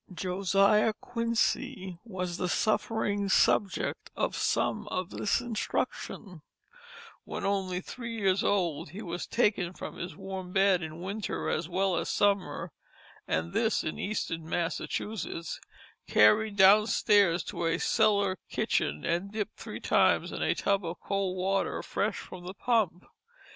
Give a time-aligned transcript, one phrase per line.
[0.11, 6.41] Josiah Quincy was the suffering subject of some of this instruction;
[7.23, 11.69] when only three years old he was taken from his warm bed in winter as
[11.69, 12.71] well as summer
[13.27, 15.59] (and this in Eastern Massachusetts),
[16.07, 21.37] carried downstairs to a cellar kitchen and dipped three times in a tub of cold
[21.37, 23.05] water fresh from the pump.